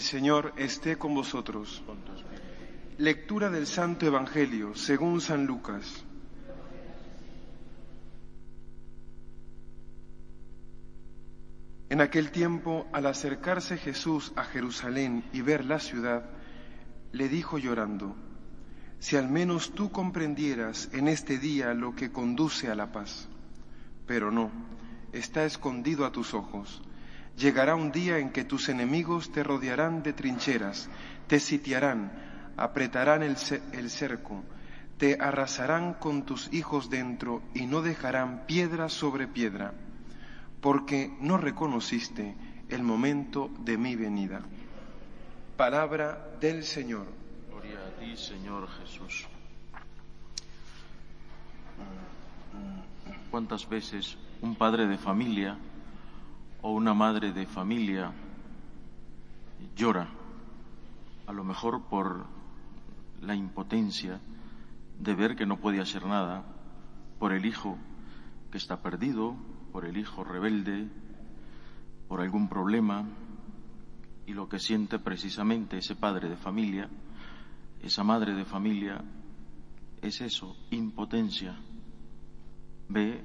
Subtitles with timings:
[0.00, 1.82] El Señor esté con vosotros.
[2.96, 6.06] Lectura del Santo Evangelio según San Lucas.
[11.90, 16.30] En aquel tiempo, al acercarse Jesús a Jerusalén y ver la ciudad,
[17.12, 18.16] le dijo llorando,
[19.00, 23.28] si al menos tú comprendieras en este día lo que conduce a la paz.
[24.06, 24.50] Pero no,
[25.12, 26.80] está escondido a tus ojos.
[27.36, 30.88] Llegará un día en que tus enemigos te rodearán de trincheras,
[31.26, 32.12] te sitiarán,
[32.56, 33.36] apretarán el,
[33.72, 34.42] el cerco,
[34.98, 39.72] te arrasarán con tus hijos dentro y no dejarán piedra sobre piedra
[40.60, 42.34] porque no reconociste
[42.68, 44.42] el momento de mi venida.
[45.56, 47.06] Palabra del Señor.
[47.50, 49.26] Gloria a ti, Señor Jesús.
[53.30, 55.56] ¿Cuántas veces un padre de familia
[56.62, 58.12] o una madre de familia
[59.76, 60.08] llora,
[61.26, 62.26] a lo mejor por
[63.20, 64.20] la impotencia
[64.98, 66.44] de ver que no puede hacer nada,
[67.18, 67.78] por el hijo
[68.50, 69.36] que está perdido,
[69.72, 70.88] por el hijo rebelde,
[72.08, 73.06] por algún problema,
[74.26, 76.88] y lo que siente precisamente ese padre de familia,
[77.82, 79.02] esa madre de familia,
[80.02, 81.56] es eso, impotencia.
[82.88, 83.22] Ve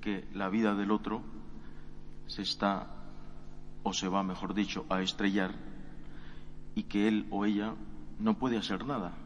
[0.00, 1.35] que la vida del otro
[2.26, 2.88] se está,
[3.82, 5.54] o se va, mejor dicho, a estrellar,
[6.74, 7.74] y que él o ella
[8.18, 9.16] no puede hacer nada,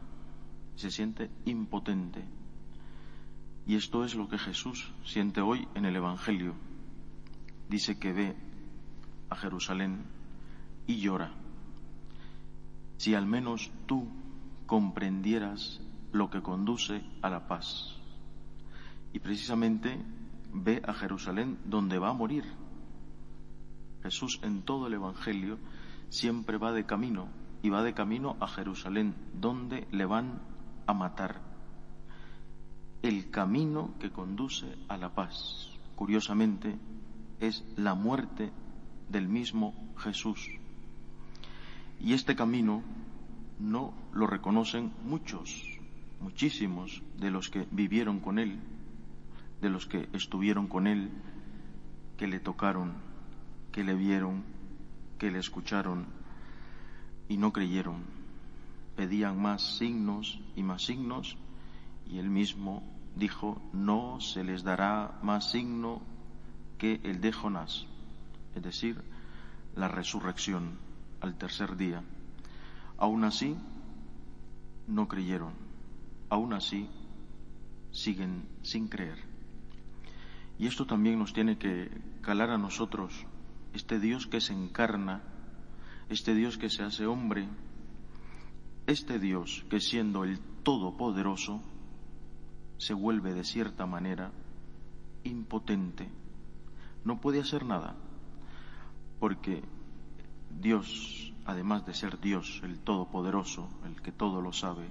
[0.75, 2.23] se siente impotente.
[3.67, 6.55] Y esto es lo que Jesús siente hoy en el Evangelio.
[7.69, 8.35] Dice que ve
[9.29, 10.03] a Jerusalén
[10.87, 11.31] y llora.
[12.97, 14.07] Si al menos tú
[14.65, 15.81] comprendieras
[16.11, 17.95] lo que conduce a la paz.
[19.13, 19.97] Y precisamente
[20.53, 22.45] ve a Jerusalén donde va a morir.
[24.03, 25.57] Jesús en todo el Evangelio
[26.09, 27.29] siempre va de camino
[27.61, 30.41] y va de camino a Jerusalén, donde le van
[30.87, 31.41] a matar
[33.01, 35.69] el camino que conduce a la paz.
[35.95, 36.77] Curiosamente,
[37.39, 38.51] es la muerte
[39.09, 40.49] del mismo Jesús.
[41.99, 42.83] Y este camino
[43.59, 45.63] no lo reconocen muchos,
[46.19, 48.59] muchísimos de los que vivieron con Él,
[49.61, 51.11] de los que estuvieron con Él,
[52.17, 52.93] que le tocaron,
[53.71, 54.43] que le vieron,
[55.17, 56.05] que le escucharon
[57.27, 58.03] y no creyeron.
[58.95, 61.37] Pedían más signos y más signos
[62.05, 62.83] y él mismo
[63.15, 66.01] dijo, no se les dará más signo
[66.77, 67.85] que el de Jonás,
[68.55, 69.01] es decir,
[69.75, 70.77] la resurrección
[71.21, 72.03] al tercer día.
[72.97, 73.55] Aún así,
[74.87, 75.53] no creyeron,
[76.29, 76.89] aún así,
[77.91, 79.17] siguen sin creer.
[80.57, 81.89] Y esto también nos tiene que
[82.21, 83.25] calar a nosotros,
[83.73, 85.21] este Dios que se encarna,
[86.09, 87.47] este Dios que se hace hombre,
[88.87, 91.61] este Dios que siendo el Todopoderoso,
[92.77, 94.31] se vuelve de cierta manera
[95.23, 96.09] impotente.
[97.03, 97.95] No puede hacer nada,
[99.19, 99.63] porque
[100.59, 104.89] Dios, además de ser Dios, el Todopoderoso, el que todo lo sabe,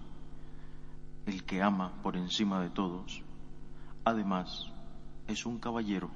[1.26, 3.22] el que ama por encima de todos,
[4.04, 4.72] además
[5.26, 6.10] es un caballero.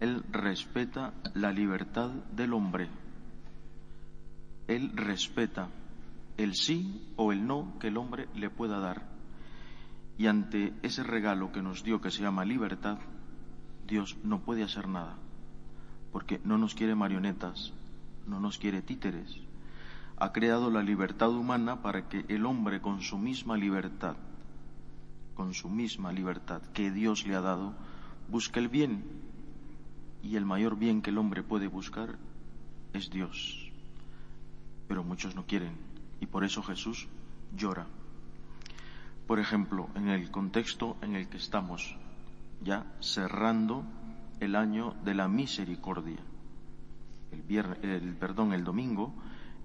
[0.00, 2.88] Él respeta la libertad del hombre.
[4.68, 5.68] Él respeta
[6.36, 9.02] el sí o el no que el hombre le pueda dar.
[10.16, 12.98] Y ante ese regalo que nos dio, que se llama libertad,
[13.86, 15.16] Dios no puede hacer nada,
[16.12, 17.72] porque no nos quiere marionetas,
[18.26, 19.40] no nos quiere títeres.
[20.18, 24.16] Ha creado la libertad humana para que el hombre con su misma libertad,
[25.34, 27.74] con su misma libertad que Dios le ha dado,
[28.28, 29.27] busque el bien.
[30.22, 32.18] Y el mayor bien que el hombre puede buscar
[32.92, 33.70] es Dios.
[34.88, 35.76] Pero muchos no quieren
[36.20, 37.08] y por eso Jesús
[37.54, 37.86] llora
[39.28, 41.94] por ejemplo, en el contexto en el que estamos,
[42.62, 43.84] ya cerrando
[44.40, 46.16] el año de la misericordia.
[47.30, 49.12] El, el, perdón, el domingo,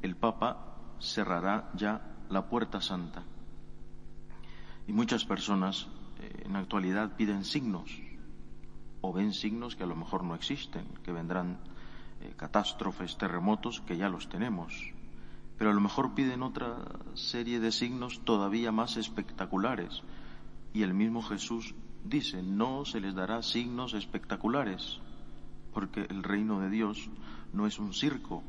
[0.01, 3.23] el Papa cerrará ya la puerta santa.
[4.85, 5.87] Y muchas personas
[6.19, 7.89] eh, en actualidad piden signos,
[9.03, 11.59] o ven signos que a lo mejor no existen, que vendrán
[12.21, 14.71] eh, catástrofes, terremotos, que ya los tenemos.
[15.57, 16.77] Pero a lo mejor piden otra
[17.13, 20.03] serie de signos todavía más espectaculares.
[20.73, 24.99] Y el mismo Jesús dice, no se les dará signos espectaculares,
[25.73, 27.09] porque el reino de Dios
[27.51, 28.41] no es un circo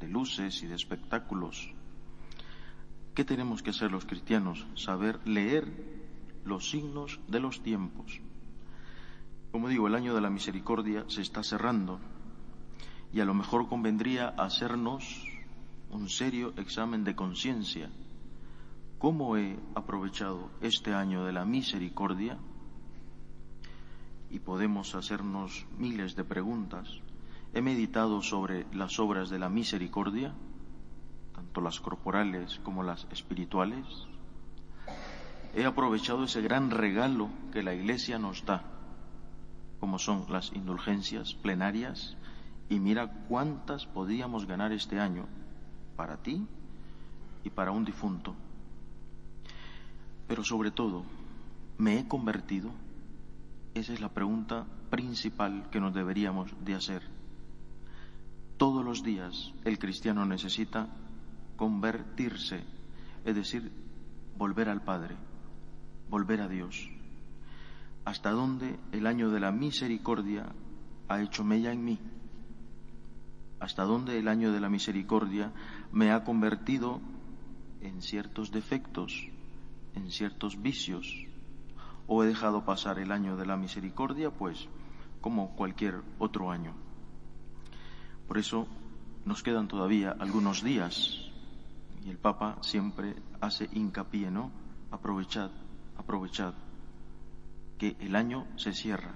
[0.00, 1.70] de luces y de espectáculos.
[3.14, 4.66] ¿Qué tenemos que hacer los cristianos?
[4.74, 5.70] Saber leer
[6.44, 8.20] los signos de los tiempos.
[9.50, 11.98] Como digo, el año de la misericordia se está cerrando
[13.12, 15.24] y a lo mejor convendría hacernos
[15.90, 17.90] un serio examen de conciencia.
[18.98, 22.36] ¿Cómo he aprovechado este año de la misericordia?
[24.30, 26.88] Y podemos hacernos miles de preguntas.
[27.54, 30.34] ¿He meditado sobre las obras de la misericordia,
[31.34, 33.86] tanto las corporales como las espirituales?
[35.54, 38.77] ¿He aprovechado ese gran regalo que la Iglesia nos da,
[39.80, 42.16] como son las indulgencias plenarias?
[42.68, 45.26] Y mira cuántas podíamos ganar este año
[45.96, 46.46] para ti
[47.44, 48.34] y para un difunto.
[50.26, 51.04] Pero sobre todo,
[51.78, 52.70] ¿me he convertido?
[53.74, 57.02] Esa es la pregunta principal que nos deberíamos de hacer.
[58.58, 60.88] Todos los días el cristiano necesita
[61.56, 62.64] convertirse,
[63.24, 63.70] es decir,
[64.36, 65.16] volver al Padre,
[66.10, 66.88] volver a Dios.
[68.08, 70.46] ¿Hasta dónde el año de la misericordia
[71.08, 71.98] ha hecho mella en mí?
[73.60, 75.52] ¿Hasta dónde el año de la misericordia
[75.92, 77.02] me ha convertido
[77.82, 79.28] en ciertos defectos,
[79.94, 81.26] en ciertos vicios?
[82.06, 84.68] ¿O he dejado pasar el año de la misericordia, pues,
[85.20, 86.72] como cualquier otro año?
[88.26, 88.66] Por eso
[89.26, 91.30] nos quedan todavía algunos días
[92.02, 94.50] y el Papa siempre hace hincapié, ¿no?
[94.90, 95.50] Aprovechad,
[95.98, 96.54] aprovechad,
[97.78, 99.14] que el año se cierra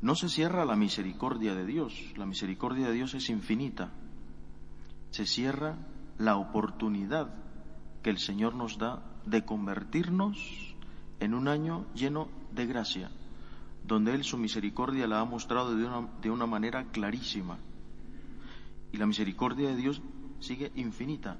[0.00, 3.90] no se cierra la misericordia de Dios, la misericordia de Dios es infinita.
[5.10, 5.76] Se cierra
[6.18, 7.34] la oportunidad
[8.02, 10.76] que el Señor nos da de convertirnos
[11.18, 13.10] en un año lleno de gracia,
[13.84, 17.58] donde Él su misericordia la ha mostrado de una, de una manera clarísima.
[18.92, 20.00] Y la misericordia de Dios
[20.38, 21.38] sigue infinita,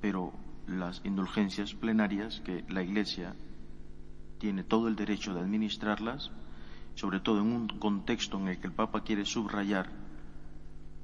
[0.00, 0.32] pero
[0.66, 3.36] las indulgencias plenarias que la Iglesia
[4.42, 6.32] tiene todo el derecho de administrarlas,
[6.96, 9.88] sobre todo en un contexto en el que el Papa quiere subrayar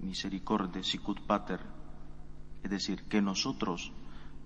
[0.00, 1.60] misericordia, sicut pater,
[2.64, 3.92] es decir, que nosotros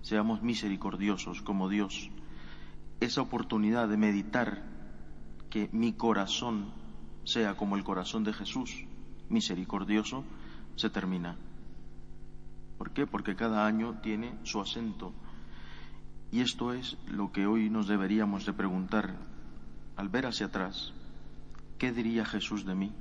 [0.03, 2.11] seamos misericordiosos como Dios,
[2.99, 4.61] esa oportunidad de meditar
[5.49, 6.71] que mi corazón
[7.23, 8.85] sea como el corazón de Jesús,
[9.27, 10.23] misericordioso,
[10.75, 11.35] se termina.
[12.77, 13.07] ¿Por qué?
[13.07, 15.13] Porque cada año tiene su acento.
[16.33, 19.15] Y esto es lo que hoy nos deberíamos de preguntar
[19.95, 20.91] al ver hacia atrás.
[21.77, 22.91] ¿qué diría Jesús de mí?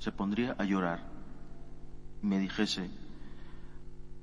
[0.00, 1.08] Se pondría a llorar
[2.20, 2.90] y me dijese,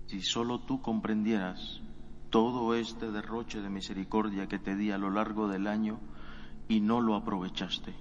[0.07, 1.79] si solo tú comprendieras
[2.29, 6.01] todo este derroche de misericordia que te di a lo largo del año
[6.67, 7.93] y no lo aprovechaste,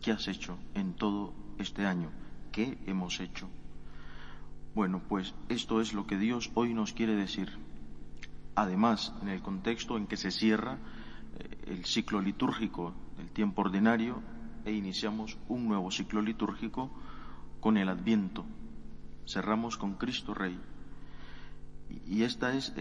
[0.00, 2.10] ¿qué has hecho en todo este año?
[2.52, 3.50] ¿Qué hemos hecho?
[4.74, 7.50] Bueno, pues esto es lo que Dios hoy nos quiere decir.
[8.56, 10.78] Además, en el contexto en que se cierra
[11.38, 14.22] eh, el ciclo litúrgico del tiempo ordinario,
[14.64, 16.90] e iniciamos un nuevo ciclo litúrgico
[17.60, 18.44] con el Adviento.
[19.26, 20.58] Cerramos con Cristo Rey.
[22.06, 22.74] Y esta es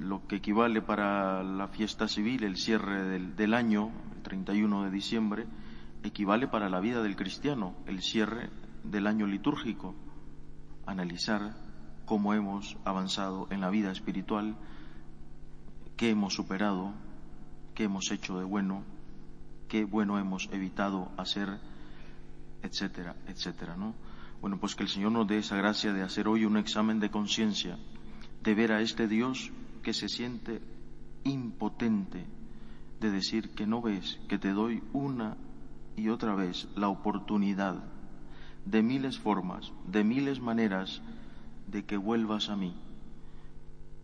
[0.00, 4.90] lo que equivale para la fiesta civil, el cierre del, del año, el 31 de
[4.90, 5.46] diciembre,
[6.02, 8.50] equivale para la vida del cristiano, el cierre
[8.82, 9.94] del año litúrgico.
[10.84, 11.54] Analizar
[12.06, 14.56] cómo hemos avanzado en la vida espiritual,
[15.98, 16.92] qué hemos superado,
[17.74, 18.84] qué hemos hecho de bueno,
[19.68, 21.58] qué bueno hemos evitado hacer,
[22.62, 23.94] etcétera, etcétera, ¿no?
[24.40, 27.10] Bueno, pues que el Señor nos dé esa gracia de hacer hoy un examen de
[27.10, 27.78] conciencia,
[28.44, 29.50] de ver a este Dios
[29.82, 30.62] que se siente
[31.24, 32.24] impotente,
[33.00, 35.36] de decir que no ves, que te doy una
[35.96, 37.82] y otra vez la oportunidad
[38.64, 41.02] de miles formas, de miles maneras
[41.66, 42.76] de que vuelvas a mí.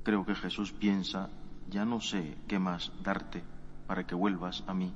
[0.03, 1.31] Creo que Jesús piensa,
[1.71, 3.43] ya no sé qué más darte
[3.87, 4.93] para que vuelvas a mí.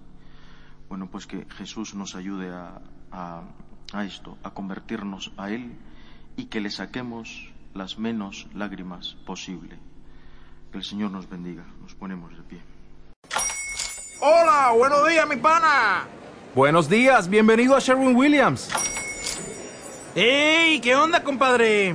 [0.88, 2.80] Bueno, pues que Jesús nos ayude a,
[3.12, 5.72] a, esto, a convertirnos a Él
[6.36, 9.78] y que le saquemos las menos lágrimas posible.
[10.72, 11.64] Que el Señor nos bendiga.
[11.80, 12.60] Nos ponemos de pie.
[14.20, 16.06] Hola, buenos días, mi pana.
[16.54, 18.68] Buenos días, bienvenido a Sherwin Williams.
[20.14, 20.80] ¡Ey!
[20.80, 21.94] ¿Qué onda, compadre?